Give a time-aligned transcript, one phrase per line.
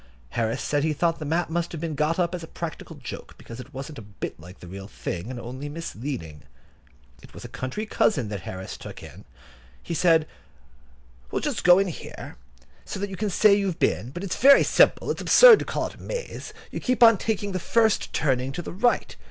[0.29, 3.35] Harris said he thought that map must have been got up as a practical joke,
[3.37, 6.41] because it wasn't a bit like the real thing, and only misleading.
[7.21, 9.25] It was a country cousin that Harris took in.
[9.83, 10.25] He said:
[11.29, 12.35] "We'll just go in here,
[12.83, 15.11] so that you can say you've been, but it's very simple.
[15.11, 16.51] It's absurd to call it a maze.
[16.71, 19.15] You keep on taking the first turning to the right.